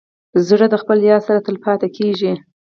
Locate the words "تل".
1.45-1.55